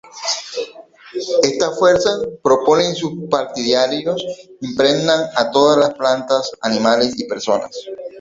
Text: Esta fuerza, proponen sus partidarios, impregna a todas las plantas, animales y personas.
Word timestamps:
Esta 1.43 1.69
fuerza, 1.75 2.09
proponen 2.41 2.95
sus 2.95 3.29
partidarios, 3.29 4.25
impregna 4.61 5.29
a 5.35 5.51
todas 5.51 5.77
las 5.77 5.93
plantas, 5.93 6.49
animales 6.63 7.13
y 7.19 7.25
personas. 7.27 7.69